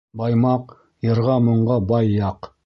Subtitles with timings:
[0.19, 0.73] Баймаҡ-
[1.09, 2.51] йырға-моңға бай яҡ.